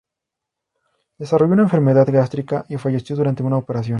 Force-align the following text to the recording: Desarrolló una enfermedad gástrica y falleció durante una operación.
Desarrolló 1.19 1.53
una 1.53 1.61
enfermedad 1.61 2.11
gástrica 2.11 2.65
y 2.67 2.77
falleció 2.77 3.15
durante 3.15 3.43
una 3.43 3.57
operación. 3.57 3.89